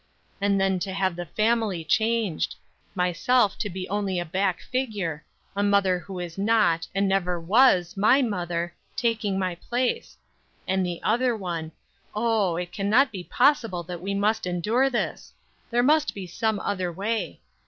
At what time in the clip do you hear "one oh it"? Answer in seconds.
11.35-12.71